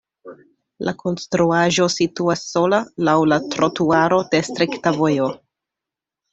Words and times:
La 0.87 0.93
konstruaĵo 1.03 1.85
situas 1.97 2.43
sola 2.55 2.81
laŭ 3.11 3.15
la 3.35 3.39
trotuaro 3.53 4.21
de 4.35 4.43
strikta 4.51 4.97
vojo. 5.01 5.33